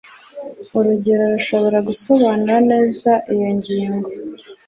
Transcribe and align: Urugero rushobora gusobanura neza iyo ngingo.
Urugero 0.77 1.23
rushobora 1.33 1.77
gusobanura 1.87 2.55
neza 2.71 3.11
iyo 3.33 3.49
ngingo. 3.57 4.07